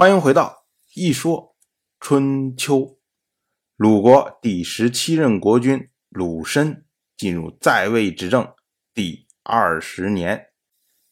[0.00, 1.56] 欢迎回到一说
[1.98, 3.00] 春秋。
[3.74, 6.86] 鲁国第十七任国君鲁申
[7.16, 8.54] 进入在位执政
[8.94, 10.50] 第二十年，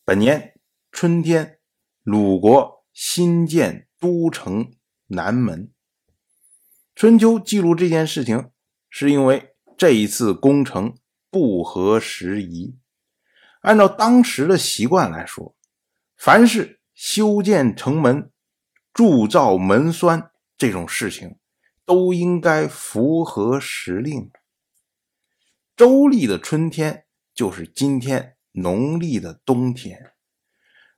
[0.04, 0.60] 本年
[0.92, 1.58] 春天，
[2.04, 4.70] 鲁国新建都城
[5.08, 5.72] 南门。
[6.94, 8.52] 春秋记录这件事情，
[8.88, 10.96] 是因为这一次工程
[11.28, 12.78] 不合时宜。
[13.62, 15.56] 按照当时的习惯来说，
[16.16, 18.30] 凡是修建城门。
[18.96, 21.36] 铸造门栓这种事情，
[21.84, 24.30] 都应该符合时令。
[25.76, 27.04] 周历的春天
[27.34, 30.14] 就是今天农历的冬天。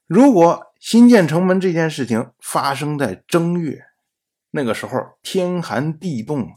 [0.07, 3.87] 如果新建城门这件事情发生在正月，
[4.53, 6.53] 那个时候天寒地冻，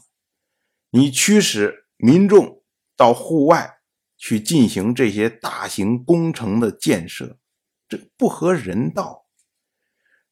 [0.90, 2.62] 你驱使民众
[2.96, 3.78] 到户外
[4.16, 7.40] 去进行这些大型工程的建设，
[7.88, 9.21] 这不合人道。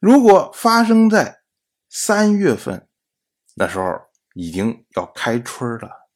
[0.01, 1.43] 如果发生在
[1.91, 2.89] 三月份，
[3.55, 3.85] 那时候
[4.33, 6.09] 已经要开春了，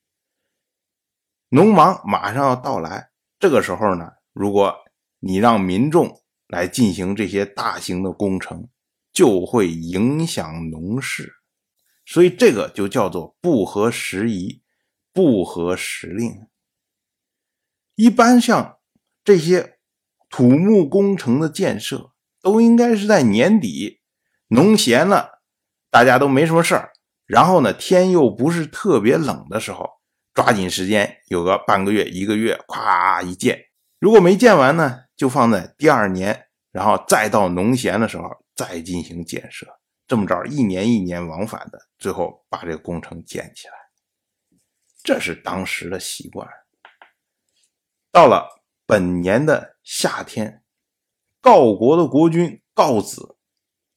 [1.51, 3.11] 农忙马上要到来。
[3.39, 4.75] 这个时候呢，如果
[5.19, 8.71] 你让民众来进行这些大型的工程，
[9.13, 11.35] 就会影响农事，
[12.07, 14.63] 所以这个就叫做不合时宜、
[15.13, 16.47] 不合时令。
[17.97, 18.79] 一般像
[19.23, 19.79] 这些
[20.31, 22.14] 土木工程的建设。
[22.45, 24.03] 都应该是在年底，
[24.49, 25.41] 农闲了，
[25.91, 26.93] 大家都没什么事儿，
[27.25, 29.89] 然后呢，天又不是特别冷的时候，
[30.35, 33.59] 抓紧时间，有个半个月、一个月，咵一建。
[33.99, 39.67] 如果没建完呢，就放在第二年，然后再到农闲的时候再进行建设。
[40.07, 43.73] 这么着，一年一年往返的，最后把这个工程建起来。
[45.03, 46.47] 这是当时的习惯。
[48.13, 48.47] 到了
[48.85, 50.61] 本年的夏天。
[51.45, 53.37] 告国的国君告子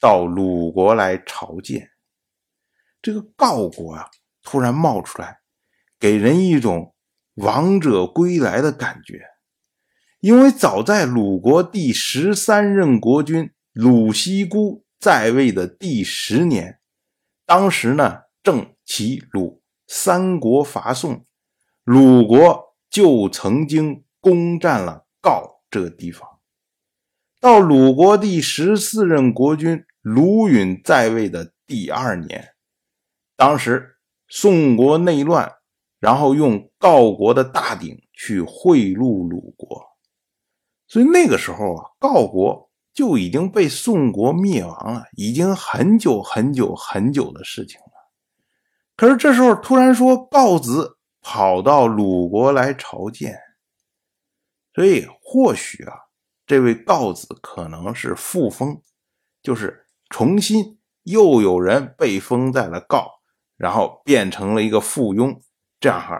[0.02, 1.92] 到鲁国来朝见，
[3.02, 4.10] 这个告国啊，
[4.44, 5.40] 突然冒出来，
[5.98, 6.94] 给人一种
[7.36, 9.22] 王者归来的感觉。
[10.20, 16.82] 因为早在鲁国第十三任国君鲁西姑在位的第十年，
[17.46, 21.26] 当时呢正齐鲁三国伐宋，
[21.86, 26.37] 鲁国就曾经攻占了告这个地方。
[27.40, 32.56] 到鲁国第十四任国君鲁允在位的第二年，
[33.36, 35.54] 当时宋国内乱，
[36.00, 39.84] 然后用告国的大鼎去贿赂鲁国，
[40.88, 47.92] 所以那个时候啊，告国就已经被宋国灭亡了，已经很久很久很久的事情了。
[48.96, 53.38] 可是这时候突然说告子跑到鲁国来朝见，
[54.74, 56.07] 所以或许啊。
[56.48, 58.82] 这位告子可能是复封，
[59.44, 63.20] 就是重新又有人被封在了告，
[63.58, 65.38] 然后变成了一个附庸。
[65.82, 66.18] 这样哈，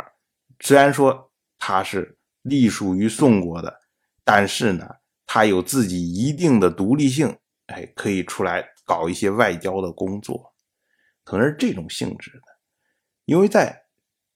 [0.60, 3.80] 虽然说他是隶属于宋国的，
[4.26, 4.86] 但是呢，
[5.26, 7.38] 他有自己一定的独立性，
[7.68, 10.54] 哎，可以出来搞一些外交的工作，
[11.24, 12.44] 可能是这种性质的。
[13.24, 13.86] 因为在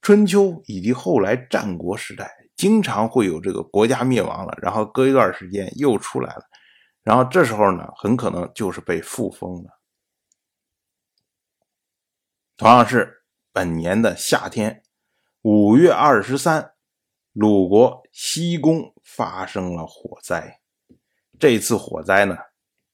[0.02, 2.41] 春秋以及后来战国时代。
[2.62, 6.44] 经常会有这个国家灭亡了，然后隔一段时间又出来了，
[7.02, 9.80] 然后这时候呢，很可能就是被复封了。
[12.56, 14.84] 同样是本年的夏天，
[15.42, 16.74] 五月二十三，
[17.34, 20.60] 鲁国西宫发生了火灾。
[21.40, 22.38] 这次火灾呢，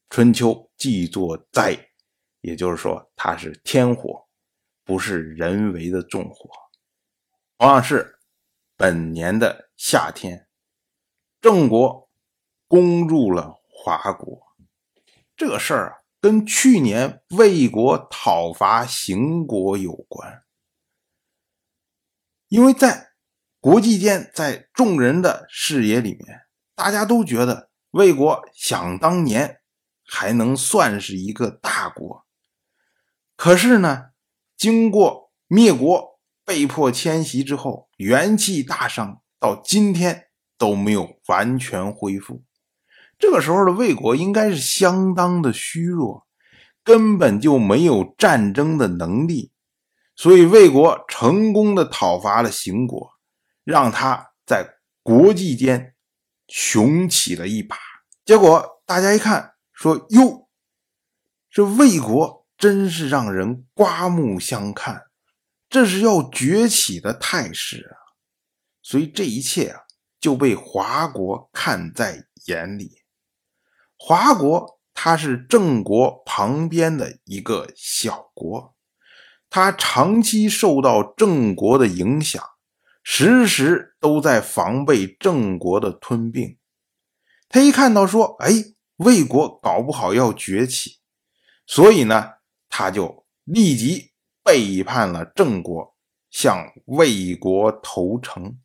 [0.10, 1.78] 春秋记作灾，
[2.40, 4.26] 也就是说它是天火，
[4.86, 6.50] 不是人为的纵火。
[7.58, 8.17] 同样是。
[8.78, 10.48] 本年的夏天，
[11.42, 12.12] 郑国
[12.68, 14.56] 攻入了华国。
[15.36, 20.44] 这事儿啊，跟去年魏国讨伐邢国有关。
[22.50, 23.14] 因为在
[23.60, 26.42] 国际间，在众人的视野里面，
[26.76, 29.60] 大家都觉得魏国想当年
[30.06, 32.28] 还能算是一个大国。
[33.36, 34.12] 可是呢，
[34.56, 36.16] 经过灭国。
[36.46, 40.28] 被迫迁徙之后，元气大伤，到今天
[40.58, 42.44] 都没有完全恢复。
[43.20, 46.28] 这个时候的魏国应该是相当的虚弱，
[46.84, 49.52] 根本就没有战争的能力。
[50.16, 53.14] 所以魏国成功的讨伐了邢国，
[53.64, 55.96] 让他在国际间
[56.48, 57.78] 雄起了一把。
[58.24, 60.48] 结果大家一看，说：“哟，
[61.50, 65.04] 这魏国真是让人刮目相看。”
[65.70, 67.98] 这是要崛起的态势啊，
[68.82, 69.82] 所以这一切啊
[70.20, 73.04] 就被华国看在眼里。
[73.98, 78.76] 华国它是郑国旁边的一个小国，
[79.50, 82.44] 它长期受到郑国的影响，
[83.04, 86.58] 时时都在防备郑国的吞并。
[87.50, 88.52] 他一看到说，哎，
[88.98, 91.00] 魏国搞不好要崛起，
[91.66, 92.34] 所以呢，
[92.68, 94.12] 他就立即
[94.48, 95.94] 背叛了郑国，
[96.30, 98.58] 向魏国投诚。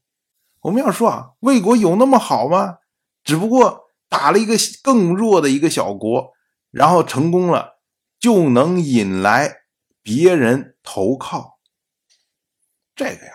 [0.61, 2.79] 我们要说啊，魏国有那么好吗？
[3.25, 3.83] 只不过。
[4.13, 4.53] 打了一个
[4.83, 6.35] 更弱的一个小国，
[6.71, 7.81] 然后成功了，
[8.21, 9.63] 就能引来
[10.03, 11.59] 别人投靠。
[12.95, 13.33] 这个呀，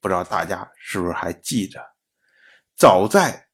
[0.00, 1.80] 不知道大家是不是还记着？
[2.76, 3.46] 早在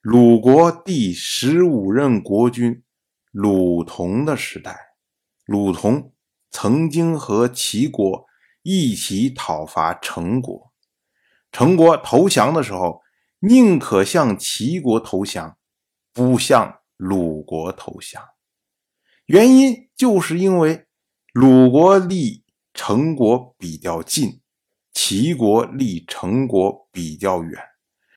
[0.00, 2.82] 鲁国第十五任国君
[3.30, 4.74] 鲁同的时代，
[5.44, 6.13] 鲁同
[6.54, 8.26] 曾经和齐国
[8.62, 10.72] 一起讨伐陈国，
[11.50, 13.02] 陈国投降的时候，
[13.40, 15.58] 宁可向齐国投降。
[16.12, 18.22] 不向鲁国投降，
[19.26, 20.86] 原因就是因为
[21.32, 24.40] 鲁国离陈国比较近，
[24.92, 27.60] 齐国离陈国比较远。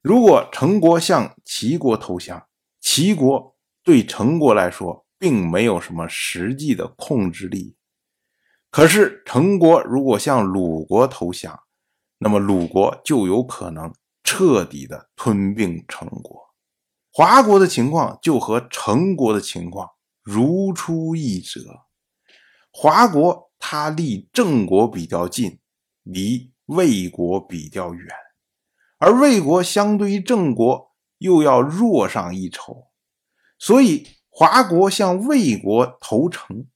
[0.03, 2.47] 如果陈国向齐国投降，
[2.79, 7.76] 齐国对陈国来说并没有什么实际的控制力。
[8.69, 11.63] 可是陈国如果向鲁国投降，
[12.19, 13.93] 那么鲁国就有可能
[14.23, 16.47] 彻底的吞并陈国。
[17.11, 19.89] 华国的情况就和陈国的情况
[20.21, 21.61] 如出一辙。
[22.71, 25.59] 华国它离郑国比较近，
[26.03, 28.07] 离魏国比较远，
[28.99, 32.89] 而魏国相对于郑国又要弱上一筹，
[33.57, 36.67] 所以华国向魏国投诚，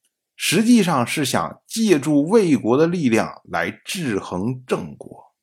[0.43, 5.35] 实际上是想借助魏国的力量来制衡郑国，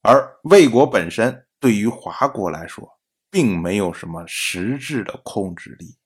[0.00, 2.98] 而魏国本身对于华国来说。
[3.30, 5.96] 并没有什么实质的控制力，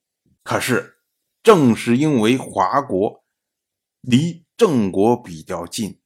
[0.44, 0.98] 可是
[1.42, 3.24] 正是因为华国
[4.00, 6.00] 离郑国比较近，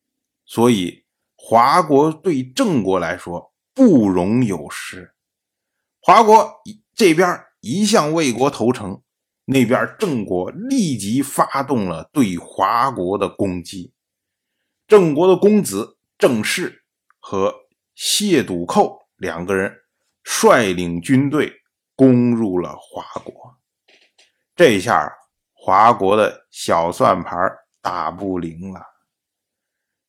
[0.47, 1.05] 所以
[1.37, 5.15] 华国对郑国来说不容有失。
[6.01, 6.63] 华国
[6.95, 9.03] 这边一向魏国投诚，
[9.51, 13.93] 那边郑国立即发动了对华国的攻击。
[14.87, 16.85] 郑国的公子郑氏
[17.19, 17.55] 和
[17.95, 19.77] 谢笃寇两个人。
[20.23, 21.51] 率领军队
[21.97, 23.59] 攻入了华国，
[24.55, 25.11] 这下
[25.55, 27.37] 华国的小算盘
[27.81, 28.85] 打不灵了，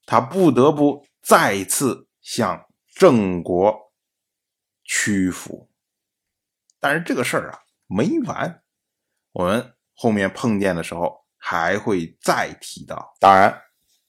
[0.06, 3.74] 他不得不再次向郑国
[4.84, 5.72] 屈服。
[6.78, 8.61] 但是这个事儿啊没完，
[9.31, 13.16] 我们后面碰见的时候还会再提到。
[13.19, 13.62] 当然，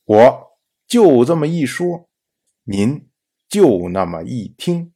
[0.04, 2.08] 我就这么一说，
[2.64, 3.08] 您
[3.48, 4.92] 就那么一听。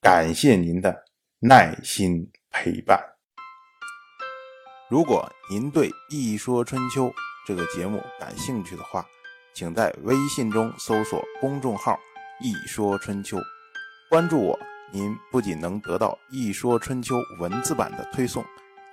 [0.00, 1.04] 感谢您的
[1.40, 2.98] 耐心陪伴。
[4.88, 7.06] 如果您对《一说春秋》
[7.46, 9.04] 这个节目感兴趣的话，
[9.52, 11.98] 请在微信中搜索公众号
[12.40, 13.36] “一说春秋”，
[14.08, 14.58] 关注我。
[14.92, 18.44] 您不仅能得到《一说春秋》文字版的推送，